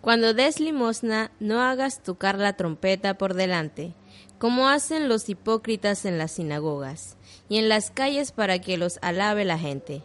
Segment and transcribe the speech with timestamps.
[0.00, 3.94] Cuando des limosna, no hagas tocar la trompeta por delante,
[4.38, 7.16] como hacen los hipócritas en las sinagogas
[7.48, 10.02] y en las calles para que los alabe la gente.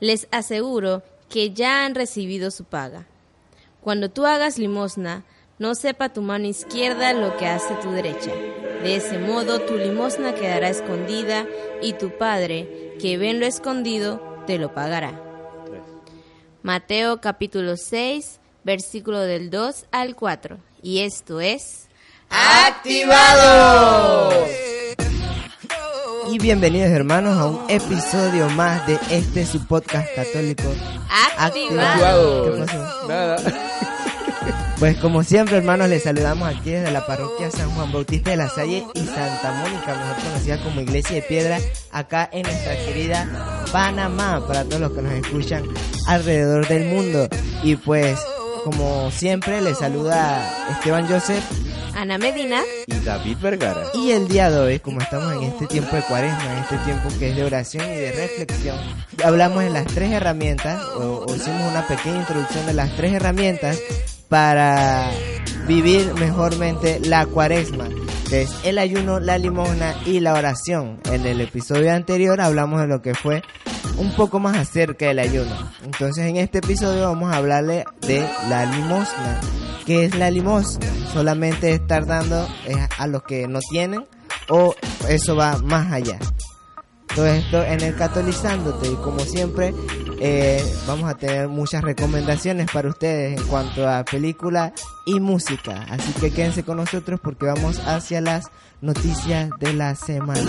[0.00, 3.06] Les aseguro que ya han recibido su paga.
[3.80, 5.24] Cuando tú hagas limosna,
[5.58, 8.32] no sepa tu mano izquierda lo que hace tu derecha.
[8.82, 11.46] De ese modo tu limosna quedará escondida
[11.80, 15.22] y tu Padre, que ven lo escondido, te lo pagará.
[16.62, 20.58] Mateo capítulo 6, versículo del 2 al 4.
[20.82, 21.88] Y esto es...
[22.30, 24.32] ¡Activado!
[26.30, 30.62] Y bienvenidos hermanos a un episodio más de este su podcast católico
[31.36, 32.44] Activado.
[32.44, 33.08] ¿Qué pasó?
[33.08, 33.36] Nada.
[34.82, 38.48] Pues como siempre hermanos les saludamos aquí desde la parroquia San Juan Bautista de la
[38.48, 41.60] Salle y Santa Mónica, mejor conocida como Iglesia de Piedra,
[41.92, 45.62] acá en nuestra querida Panamá, para todos los que nos escuchan
[46.08, 47.28] alrededor del mundo.
[47.62, 48.18] Y pues
[48.64, 51.44] como siempre les saluda Esteban Joseph
[51.94, 52.60] Ana Medina.
[52.86, 53.82] Y David Vergara.
[53.94, 57.08] Y el día de hoy, como estamos en este tiempo de cuaresma, en este tiempo
[57.18, 58.78] que es de oración y de reflexión,
[59.22, 63.78] hablamos de las tres herramientas, o, o hicimos una pequeña introducción de las tres herramientas
[64.28, 65.10] para
[65.66, 67.88] vivir mejormente la cuaresma,
[68.28, 70.98] que es el ayuno, la limosna y la oración.
[71.10, 73.42] En el episodio anterior hablamos de lo que fue
[73.96, 75.54] un poco más acerca del ayuno.
[75.84, 79.40] Entonces en este episodio vamos a hablarle de la limosna.
[79.86, 80.86] ¿Qué es la limosna?
[81.12, 84.06] Solamente estar dando eh, a los que no tienen
[84.48, 84.74] o
[85.08, 86.18] eso va más allá.
[87.14, 89.74] Todo esto en el Catolizándote y como siempre
[90.18, 94.72] eh, vamos a tener muchas recomendaciones para ustedes en cuanto a película
[95.04, 95.84] y música.
[95.90, 98.46] Así que quédense con nosotros porque vamos hacia las
[98.80, 100.40] noticias de la semana.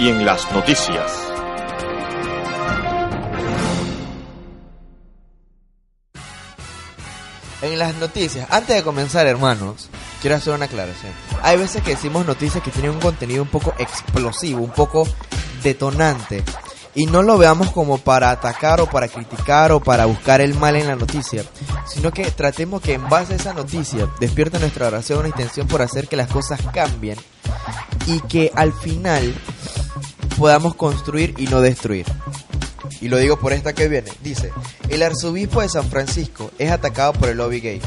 [0.00, 1.12] Y en las noticias.
[7.60, 9.90] En las noticias, antes de comenzar, hermanos,
[10.22, 11.12] quiero hacer una aclaración.
[11.42, 15.06] Hay veces que decimos noticias que tienen un contenido un poco explosivo, un poco
[15.62, 16.42] detonante.
[16.94, 20.76] Y no lo veamos como para atacar o para criticar o para buscar el mal
[20.76, 21.44] en la noticia,
[21.86, 25.82] sino que tratemos que en base a esa noticia despierte nuestra oración una intención por
[25.82, 27.18] hacer que las cosas cambien
[28.06, 29.34] y que al final
[30.40, 32.06] podamos construir y no destruir.
[33.02, 34.10] Y lo digo por esta que viene.
[34.22, 34.50] Dice,
[34.88, 37.82] el arzobispo de San Francisco es atacado por el lobby gay.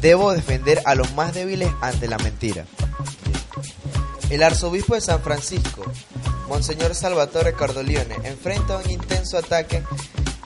[0.00, 2.64] Debo defender a los más débiles ante la mentira.
[4.30, 5.82] El arzobispo de San Francisco,
[6.48, 9.82] Monseñor Salvatore Cardolione, enfrenta un intenso ataque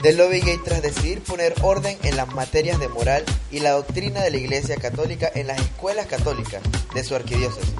[0.01, 4.21] del lobby gay tras decidir poner orden en las materias de moral y la doctrina
[4.21, 6.63] de la Iglesia Católica en las escuelas católicas
[6.95, 7.75] de su arquidiócesis.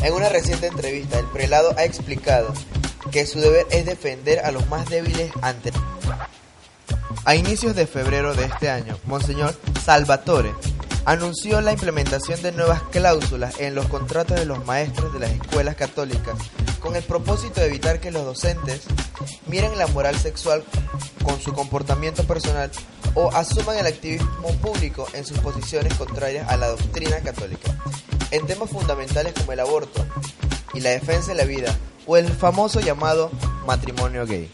[0.00, 2.54] En una reciente entrevista, el prelado ha explicado
[3.14, 5.70] que su deber es defender a los más débiles ante...
[7.24, 9.54] A inicios de febrero de este año, Monseñor
[9.84, 10.52] Salvatore
[11.04, 15.76] anunció la implementación de nuevas cláusulas en los contratos de los maestros de las escuelas
[15.76, 16.34] católicas
[16.80, 18.82] con el propósito de evitar que los docentes
[19.46, 20.64] miren la moral sexual
[21.22, 22.72] con su comportamiento personal
[23.14, 27.78] o asuman el activismo público en sus posiciones contrarias a la doctrina católica.
[28.32, 30.04] En temas fundamentales como el aborto
[30.72, 33.30] y la defensa de la vida o el famoso llamado
[33.66, 34.50] matrimonio gay.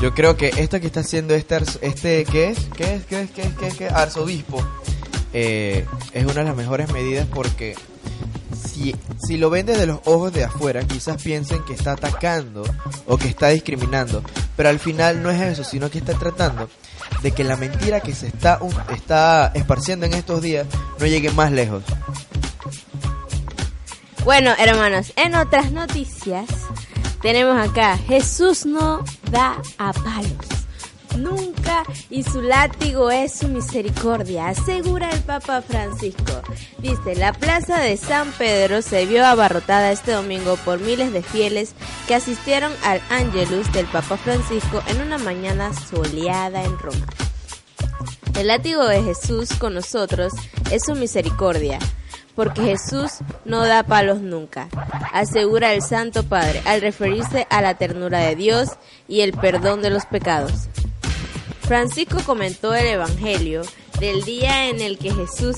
[0.00, 2.66] Yo creo que esto que está haciendo este, este ¿qué es?
[2.76, 3.04] ¿Qué es?
[3.06, 3.30] ¿Qué es?
[3.30, 3.54] ¿Qué es?
[3.54, 3.74] ¿Qué es?
[3.74, 3.92] ¿Qué es?
[3.92, 4.62] Arzobispo
[5.32, 7.74] eh, es una de las mejores medidas porque
[8.64, 8.94] si,
[9.26, 12.62] si lo ven desde los ojos de afuera, quizás piensen que está atacando
[13.06, 14.22] o que está discriminando,
[14.56, 16.68] pero al final no es eso, sino que está tratando
[17.22, 18.60] de que la mentira que se está,
[18.94, 20.66] está esparciendo en estos días
[20.98, 21.82] no llegue más lejos.
[24.28, 26.50] Bueno, hermanos, en otras noticias
[27.22, 30.46] tenemos acá, Jesús no da a palos.
[31.16, 36.42] Nunca y su látigo es su misericordia, asegura el Papa Francisco.
[36.76, 41.72] Dice, la plaza de San Pedro se vio abarrotada este domingo por miles de fieles
[42.06, 47.06] que asistieron al Angelus del Papa Francisco en una mañana soleada en Roma.
[48.38, 50.34] El látigo de Jesús con nosotros
[50.70, 51.78] es su misericordia.
[52.38, 53.14] Porque Jesús
[53.44, 54.68] no da palos nunca,
[55.12, 58.68] asegura el Santo Padre al referirse a la ternura de Dios
[59.08, 60.68] y el perdón de los pecados.
[61.62, 63.62] Francisco comentó el Evangelio
[63.98, 65.56] del día en el que Jesús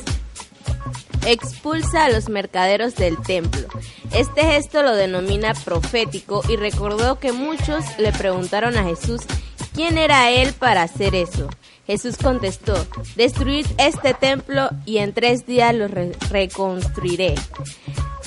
[1.27, 3.69] expulsa a los mercaderos del templo.
[4.15, 9.21] Este gesto lo denomina profético y recordó que muchos le preguntaron a Jesús
[9.75, 11.50] quién era él para hacer eso.
[11.91, 17.35] Jesús contestó, destruid este templo y en tres días lo reconstruiré.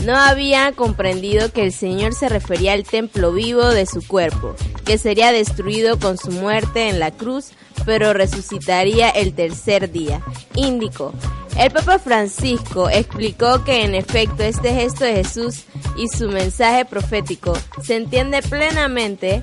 [0.03, 4.97] No había comprendido que el Señor se refería al templo vivo de su cuerpo, que
[4.97, 7.51] sería destruido con su muerte en la cruz,
[7.85, 10.21] pero resucitaría el tercer día.
[10.55, 11.13] Indicó,
[11.57, 15.63] el Papa Francisco explicó que en efecto este gesto de Jesús
[15.95, 19.41] y su mensaje profético se entiende plenamente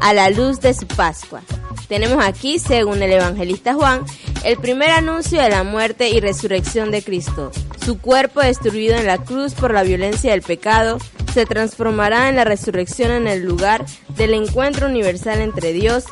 [0.00, 1.42] a la luz de su Pascua.
[1.88, 4.04] Tenemos aquí, según el evangelista Juan,
[4.44, 7.50] el primer anuncio de la muerte y resurrección de Cristo.
[7.84, 10.98] Su cuerpo destruido en la cruz por la violencia del pecado
[11.32, 13.84] se transformará en la resurrección en el lugar
[14.16, 16.04] del encuentro universal entre Dios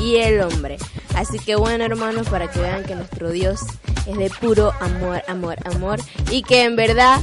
[0.00, 0.76] y el hombre.
[1.16, 3.60] Así que bueno hermanos, para que vean que nuestro Dios
[4.06, 5.98] es de puro amor, amor, amor
[6.30, 7.20] y que en verdad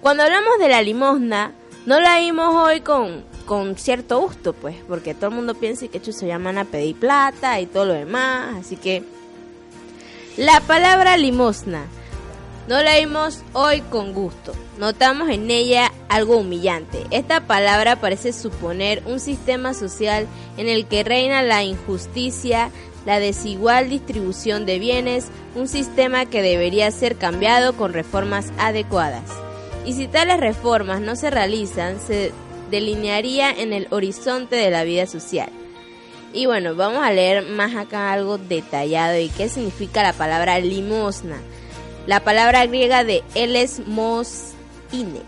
[0.00, 1.54] Cuando hablamos de la limosna,
[1.86, 5.98] no la vimos hoy con, con cierto gusto, pues, porque todo el mundo piensa que
[5.98, 9.02] ellos se llaman a pedir plata y todo lo demás, así que
[10.36, 11.86] la palabra limosna
[12.68, 12.98] no la
[13.54, 14.52] hoy con gusto.
[14.78, 17.06] Notamos en ella algo humillante.
[17.10, 20.26] Esta palabra parece suponer un sistema social
[20.58, 22.70] en el que reina la injusticia,
[23.06, 29.30] la desigual distribución de bienes, un sistema que debería ser cambiado con reformas adecuadas.
[29.86, 32.32] Y si tales reformas no se realizan, se
[32.70, 35.48] delinearía en el horizonte de la vida social.
[36.34, 41.38] Y bueno, vamos a leer más acá algo detallado y qué significa la palabra limosna.
[42.08, 45.20] La palabra griega de elesmosine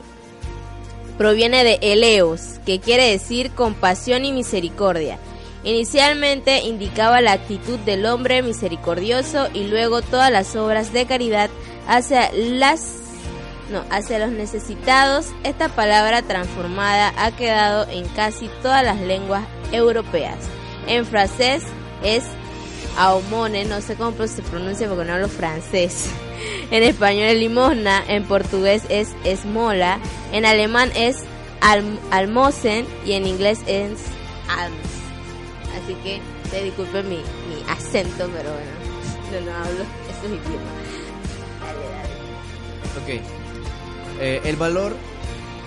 [1.18, 5.18] proviene de eleos, que quiere decir compasión y misericordia.
[5.62, 11.50] Inicialmente indicaba la actitud del hombre misericordioso y luego todas las obras de caridad
[11.86, 12.96] hacia las
[13.70, 15.26] no, hacia los necesitados.
[15.44, 20.38] Esta palabra transformada ha quedado en casi todas las lenguas europeas.
[20.86, 21.62] En francés
[22.02, 22.24] es
[22.96, 26.10] aumone, no sé cómo se pronuncia porque no hablo francés.
[26.70, 29.98] En español es limosna, en portugués es esmola,
[30.32, 31.18] en alemán es
[32.10, 33.98] almosen y en inglés es
[34.48, 34.90] alms.
[35.82, 38.70] Así que te disculpen mi, mi acento, pero bueno,
[39.32, 40.80] yo no hablo esos idiomas.
[41.60, 43.18] Dale, dale.
[43.18, 43.40] Ok.
[44.20, 44.96] Eh, el valor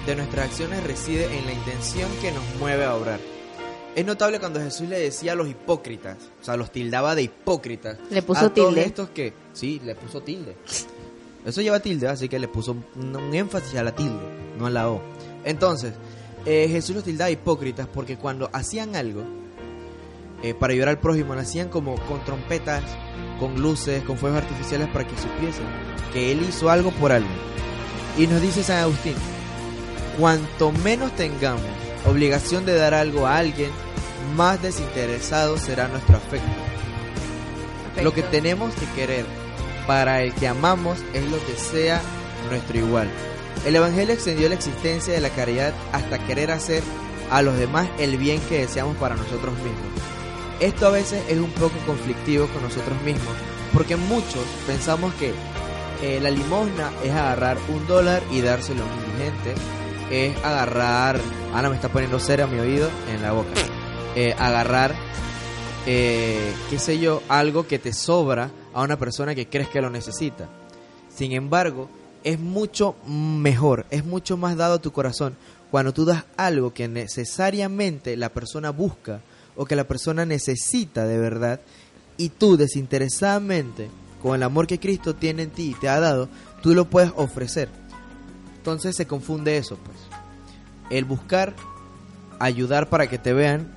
[0.06, 3.20] de nuestras acciones reside en la intención que nos mueve a obrar.
[3.96, 7.98] Es notable cuando Jesús le decía a los hipócritas, o sea, los tildaba de hipócritas.
[8.10, 8.88] Le puso a todos tilde.
[8.88, 10.56] estos que, sí, le puso tilde.
[11.46, 14.24] Eso lleva tilde, así que le puso un, un énfasis a la tilde,
[14.58, 15.02] no a la O.
[15.46, 15.94] Entonces,
[16.46, 19.24] eh, Jesús los tildaba de hipócritas porque cuando hacían algo
[20.42, 22.84] eh, para ayudar al prójimo, lo hacían como con trompetas,
[23.40, 25.66] con luces, con fuegos artificiales para que supiesen
[26.12, 27.34] que él hizo algo por alguien.
[28.18, 29.16] Y nos dice San Agustín,
[30.20, 31.62] cuanto menos tengamos
[32.06, 33.72] obligación de dar algo a alguien,
[34.36, 36.48] más desinteresado será nuestro afecto.
[38.02, 39.26] Lo que tenemos que querer
[39.88, 42.02] para el que amamos es lo que sea
[42.50, 43.10] nuestro igual.
[43.66, 46.84] El Evangelio extendió la existencia de la caridad hasta querer hacer
[47.32, 50.04] a los demás el bien que deseamos para nosotros mismos.
[50.60, 53.34] Esto a veces es un poco conflictivo con nosotros mismos,
[53.74, 55.34] porque muchos pensamos que
[56.02, 59.56] eh, la limosna es agarrar un dólar y dárselo a un indigente,
[60.14, 61.20] es agarrar,
[61.54, 63.50] Ana me está poniendo cera a mi oído en la boca,
[64.16, 64.94] Eh, agarrar,
[65.88, 69.90] eh, qué sé yo, algo que te sobra a una persona que crees que lo
[69.90, 70.48] necesita.
[71.10, 71.90] Sin embargo,
[72.24, 75.36] es mucho mejor, es mucho más dado a tu corazón
[75.72, 79.22] cuando tú das algo que necesariamente la persona busca
[79.56, 81.62] o que la persona necesita de verdad
[82.18, 83.90] y tú desinteresadamente,
[84.22, 86.30] con el amor que Cristo tiene en ti y te ha dado,
[86.62, 87.70] tú lo puedes ofrecer.
[88.64, 89.98] Entonces se confunde eso, pues.
[90.90, 91.54] El buscar
[92.40, 93.76] ayudar para que te vean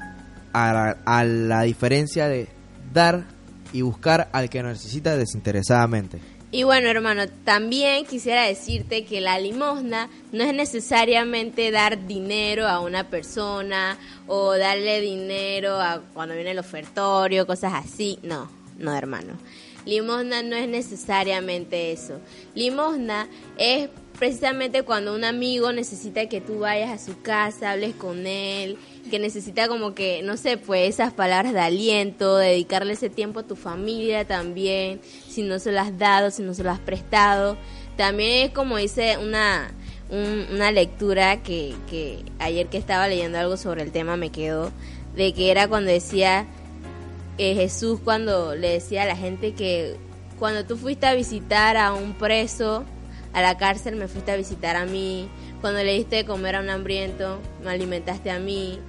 [0.52, 2.46] a la, diferencia de
[2.92, 3.24] dar
[3.72, 6.20] y buscar al que necesita desinteresadamente.
[6.52, 12.78] Y bueno, hermano, también quisiera decirte que la limosna no es necesariamente dar dinero a
[12.78, 18.20] una persona o darle dinero a cuando viene el ofertorio, cosas así.
[18.22, 19.36] No, no, hermano.
[19.84, 22.20] Limosna no es necesariamente eso.
[22.54, 28.26] Limosna es precisamente cuando un amigo necesita que tú vayas a su casa, hables con
[28.26, 28.78] él,
[29.10, 33.42] que necesita como que, no sé, pues esas palabras de aliento, dedicarle ese tiempo a
[33.44, 37.56] tu familia también, si no se lo has dado, si no se lo has prestado.
[37.96, 39.70] También es como dice una,
[40.10, 44.72] un- una lectura que, que ayer que estaba leyendo algo sobre el tema me quedó,
[45.14, 46.46] de que era cuando decía
[47.38, 49.96] eh, Jesús cuando le decía a la gente que
[50.38, 52.84] cuando tú fuiste a visitar a un preso
[53.36, 55.28] a la cárcel, me fuiste a visitar a mí.
[55.60, 58.80] Cuando le diste de comer a un hambriento, me alimentaste a mí.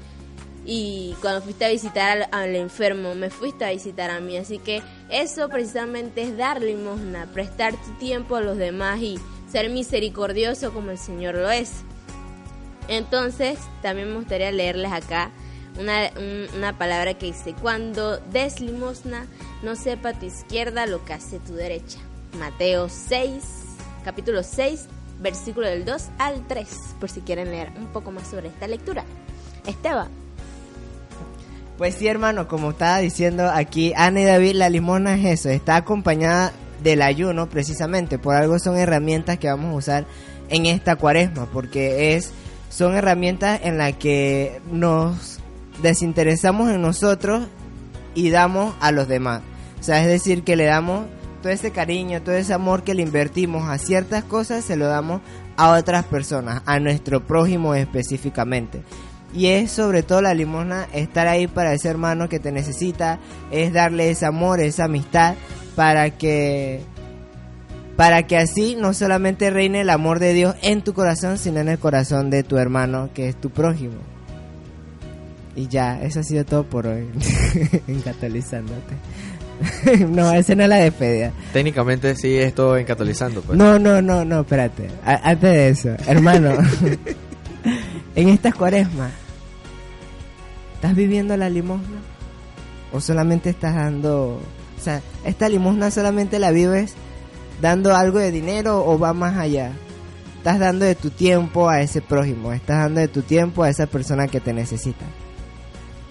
[0.66, 4.38] Y cuando fuiste a visitar al, enfermo, me fuiste a visitar a mí.
[4.38, 9.20] Así que eso precisamente es dar limosna, prestar tu tiempo a los demás y
[9.52, 11.72] ser misericordioso como el Señor lo es.
[12.88, 15.32] Entonces, también me gustaría leerles acá
[15.80, 19.26] una, un- una palabra que dice, cuando des limosna,
[19.62, 22.00] no sepa tu izquierda lo que hace tu derecha.
[22.40, 23.42] Mateo 6,
[24.08, 24.86] capítulo 6,
[25.20, 26.66] versículo del 2 al 3,
[26.98, 29.04] por si quieren leer un poco más sobre esta lectura.
[29.66, 30.08] Esteban.
[31.78, 35.76] Pues sí, hermano, como estaba diciendo aquí Ana y David, la limosna es eso, está
[35.76, 40.06] acompañada del ayuno precisamente, por algo son herramientas que vamos a usar
[40.48, 42.32] en esta cuaresma, porque es
[42.70, 45.40] son herramientas en las que nos
[45.82, 47.46] desinteresamos en nosotros
[48.16, 49.42] y damos a los demás.
[49.82, 51.08] O sea, es decir, que le damos
[51.48, 55.22] todo ese cariño, todo ese amor que le invertimos a ciertas cosas, se lo damos
[55.56, 58.82] a otras personas, a nuestro prójimo específicamente.
[59.34, 63.72] Y es sobre todo la limosna estar ahí para ese hermano que te necesita, es
[63.72, 65.36] darle ese amor, esa amistad
[65.78, 66.82] para que
[67.96, 71.70] para que así no solamente reine el amor de Dios en tu corazón, sino en
[71.70, 73.96] el corazón de tu hermano que es tu prójimo.
[75.56, 77.08] Y ya, eso ha sido todo por hoy.
[77.88, 78.96] Encatolizándote.
[80.10, 81.32] no, esa no es la despedida.
[81.54, 83.58] Técnicamente sí esto encatolizando, pues.
[83.58, 84.88] No, no, no, no, espérate.
[85.06, 86.52] A- antes de eso, hermano.
[88.16, 89.12] en estas cuaresmas,
[90.76, 91.98] ¿estás viviendo la limosna?
[92.92, 94.40] ¿O solamente estás dando...
[94.78, 96.94] O sea, ¿esta limosna solamente la vives
[97.62, 99.72] dando algo de dinero o va más allá?
[100.38, 103.88] Estás dando de tu tiempo a ese prójimo, estás dando de tu tiempo a esa
[103.88, 105.04] persona que te necesita.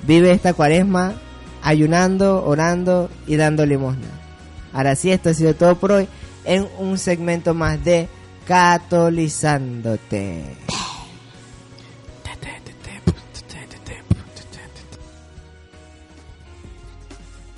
[0.06, 1.14] Vive esta cuaresma
[1.66, 4.06] ayunando, orando y dando limosna.
[4.72, 6.06] Ahora sí, esto ha sido todo por hoy
[6.44, 8.08] en un segmento más de
[8.46, 10.44] Catolizándote.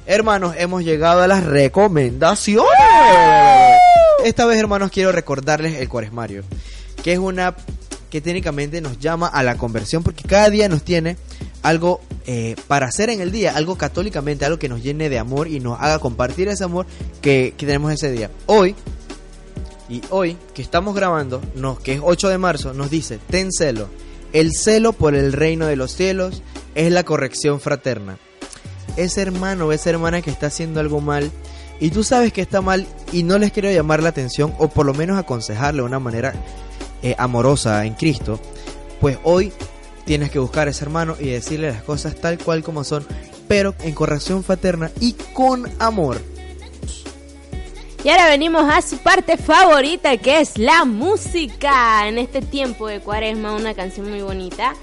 [0.06, 2.64] Hermanos, hemos llegado a las recomendaciones.
[4.24, 6.44] Esta vez, hermanos, quiero recordarles el cuaresmario,
[7.04, 7.54] que es una
[8.08, 11.18] que técnicamente nos llama a la conversión, porque cada día nos tiene
[11.62, 12.00] algo
[12.30, 15.60] eh, para hacer en el día, algo católicamente, algo que nos llene de amor y
[15.60, 16.86] nos haga compartir ese amor
[17.22, 18.30] que, que tenemos ese día.
[18.46, 18.76] Hoy,
[19.88, 23.88] y hoy que estamos grabando, nos, que es 8 de marzo, nos dice, ten celo.
[24.32, 26.42] El celo por el reino de los cielos
[26.74, 28.18] es la corrección fraterna
[28.98, 31.30] ese hermano o esa hermana que está haciendo algo mal
[31.80, 34.84] y tú sabes que está mal y no les quiero llamar la atención o por
[34.84, 36.34] lo menos aconsejarle de una manera
[37.02, 38.40] eh, amorosa en Cristo,
[39.00, 39.52] pues hoy
[40.08, 43.06] tienes que buscar a ese hermano y decirle las cosas tal cual como son,
[43.46, 46.18] pero en corrección fraterna y con amor.
[48.02, 52.08] Y ahora venimos a su parte favorita, que es la música.
[52.08, 54.74] En este tiempo de cuaresma, una canción muy bonita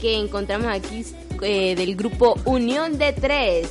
[0.00, 1.04] que encontramos aquí
[1.42, 3.68] eh, del grupo Unión de Tres.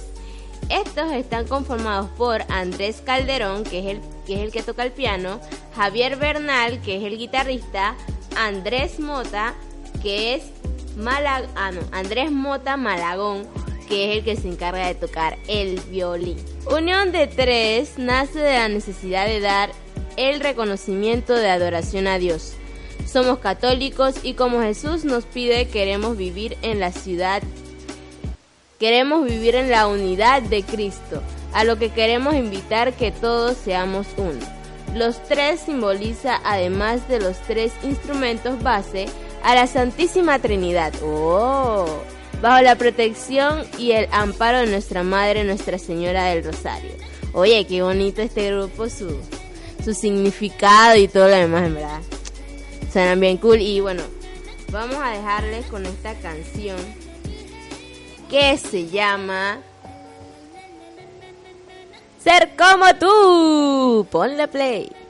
[0.68, 4.92] Estos están conformados por Andrés Calderón, que es el que es el que toca el
[4.92, 5.40] piano,
[5.78, 7.96] Javier Bernal, que es el guitarrista,
[8.36, 9.54] Andrés Mota,
[10.02, 10.53] que es
[10.96, 13.48] Malag ah, Andrés Mota Malagón,
[13.88, 16.38] que es el que se encarga de tocar el violín.
[16.66, 19.72] Unión de Tres nace de la necesidad de dar
[20.18, 22.54] el reconocimiento de adoración a Dios.
[23.06, 27.44] Somos católicos y como Jesús nos pide queremos vivir en la ciudad,
[28.80, 31.22] queremos vivir en la unidad de Cristo,
[31.54, 34.40] a lo que queremos invitar que todos seamos uno.
[34.96, 39.08] Los tres simboliza, además de los tres instrumentos base,
[39.44, 40.94] a la Santísima Trinidad.
[41.04, 41.86] ¡Oh!
[42.42, 46.92] Bajo la protección y el amparo de nuestra Madre, Nuestra Señora del Rosario.
[47.34, 49.22] Oye, qué bonito este grupo, su,
[49.94, 52.02] significado y todo lo demás, en verdad.
[52.92, 53.62] Suenan bien cool.
[53.62, 54.04] Y bueno,
[54.72, 56.78] vamos a dejarles con esta canción
[58.30, 59.60] que se llama
[62.24, 64.08] Ser como tú.
[64.10, 65.03] Ponle play.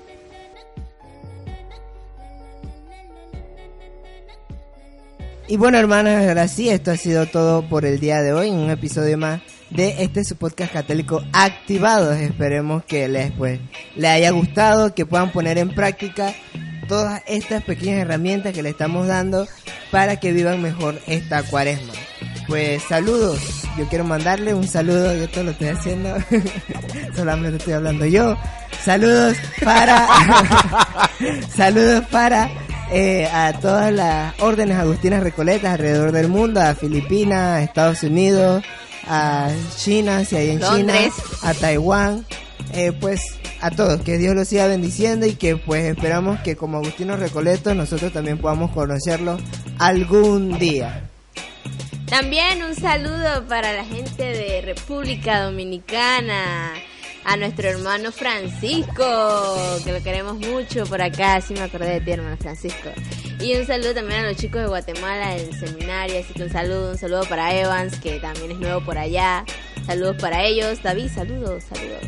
[5.47, 8.69] Y bueno, hermanas, ahora sí, esto ha sido todo por el día de hoy, un
[8.69, 12.15] episodio más de este su podcast católico activados.
[12.17, 13.59] Esperemos que les pues
[13.95, 16.33] les haya gustado, que puedan poner en práctica
[16.87, 19.45] todas estas pequeñas herramientas que le estamos dando
[19.91, 21.93] para que vivan mejor esta cuaresma.
[22.47, 23.39] Pues saludos,
[23.77, 26.15] yo quiero mandarle un saludo, yo todo lo estoy haciendo,
[27.15, 28.37] solamente estoy hablando yo.
[28.83, 30.07] Saludos para,
[31.55, 32.49] saludos para
[32.93, 38.63] eh, a todas las órdenes agustinas recoletas alrededor del mundo, a Filipinas, a Estados Unidos,
[39.07, 40.93] a China, si hay en China,
[41.41, 42.23] a Taiwán,
[42.73, 46.77] eh, pues a todos, que Dios los siga bendiciendo y que pues esperamos que como
[46.77, 49.41] Agustinos Recoletos nosotros también podamos conocerlos
[49.79, 51.09] algún día.
[52.05, 56.73] También un saludo para la gente de República Dominicana,
[57.25, 62.11] a nuestro hermano Francisco, que lo queremos mucho por acá, sí me acordé de ti
[62.11, 62.89] hermano Francisco.
[63.39, 66.91] Y un saludo también a los chicos de Guatemala del seminario, así que un saludo,
[66.91, 69.43] un saludo para Evans, que también es nuevo por allá.
[69.85, 70.81] Saludos para ellos.
[70.81, 71.99] David, saludos, saludos.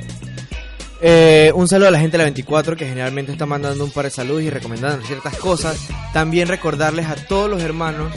[1.01, 4.05] Eh, un saludo a la gente de la 24 que generalmente está mandando un par
[4.05, 5.77] de saludos y recomendando ciertas cosas.
[6.13, 8.13] También recordarles a todos los hermanos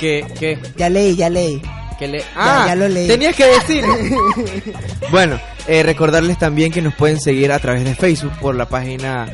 [0.00, 0.26] que...
[0.38, 1.60] que, Ya leí, ya leí.
[1.98, 2.24] que le...
[2.34, 3.06] Ah, ya lo leí.
[3.06, 3.84] tenías que decir.
[5.10, 5.38] bueno,
[5.68, 9.26] eh, recordarles también que nos pueden seguir a través de Facebook por la página,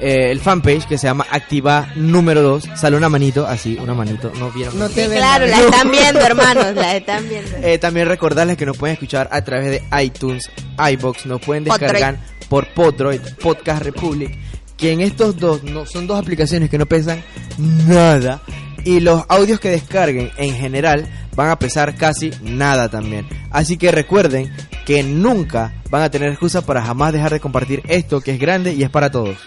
[0.00, 2.70] eh, el fanpage que se llama Activa número 2.
[2.74, 4.30] Sale una manito, así, una manito.
[4.38, 4.78] No vieron.
[4.78, 7.56] No te Sí, ven, claro, la están viendo, hermanos, la están viendo.
[7.62, 10.50] Eh, también recordarles que nos pueden escuchar a través de iTunes,
[10.92, 14.36] iBox, nos pueden descargar por Podroid, Podcast Republic,
[14.76, 17.22] que en estos dos no, son dos aplicaciones que no pesan
[17.58, 18.42] nada
[18.84, 23.26] y los audios que descarguen en general van a pesar casi nada también.
[23.50, 24.52] Así que recuerden
[24.84, 28.74] que nunca van a tener excusa para jamás dejar de compartir esto que es grande
[28.74, 29.38] y es para todos.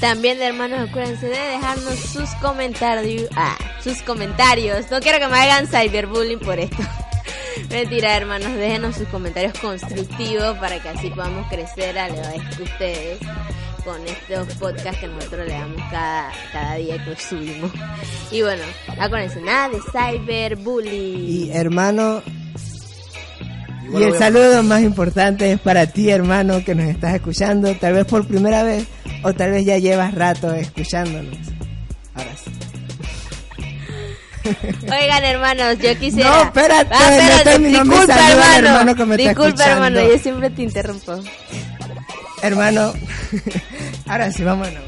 [0.00, 3.28] También, hermanos, acuérdense de dejarnos sus comentarios.
[3.34, 4.90] Ah, sus comentarios.
[4.90, 6.82] No quiero que me hagan cyberbullying por esto.
[7.70, 12.62] Mentira, hermanos, déjenos sus comentarios constructivos para que así podamos crecer a la vez que
[12.64, 13.18] ustedes
[13.86, 17.70] con estos podcasts que nosotros le damos cada, cada día que subimos.
[18.32, 18.64] Y bueno,
[18.98, 21.28] acuérdense, nada de cyberbullying.
[21.28, 22.20] Y hermano,
[23.96, 28.04] y el saludo más importante es para ti, hermano, que nos estás escuchando, tal vez
[28.06, 28.84] por primera vez
[29.22, 31.38] o tal vez ya llevas rato escuchándonos.
[32.14, 32.50] Ahora sí.
[34.82, 36.30] Oigan, hermanos, yo quisiera.
[36.30, 38.68] No, espérate, Ah, no espérate, terminó mi disculpa, saludo al hermano.
[38.80, 41.20] hermano que me está disculpa, hermano, yo siempre te interrumpo.
[42.42, 42.92] Hermano,
[44.06, 44.82] ahora sí, vámonos.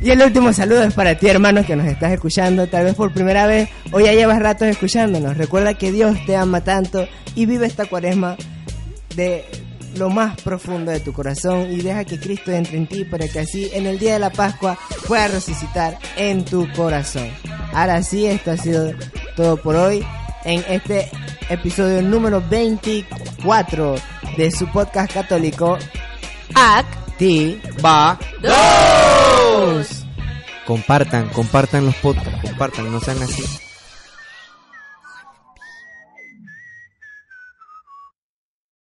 [0.00, 3.12] Y el último saludo es para ti, hermano, que nos estás escuchando, tal vez por
[3.12, 5.36] primera vez o ya llevas ratos escuchándonos.
[5.36, 8.36] Recuerda que Dios te ama tanto y vive esta cuaresma
[9.16, 9.44] de
[9.96, 13.40] lo más profundo de tu corazón y deja que Cristo entre en ti para que
[13.40, 17.28] así en el día de la Pascua pueda resucitar en tu corazón.
[17.72, 18.92] Ahora sí, esto ha sido
[19.34, 20.04] todo por hoy
[20.44, 21.10] en este
[21.48, 23.96] episodio número 24
[24.36, 25.76] de su podcast católico
[27.18, 28.18] Ti Va.
[28.40, 30.04] Dos.
[30.64, 33.42] Compartan, compartan los podcasts, compartan, no sean así.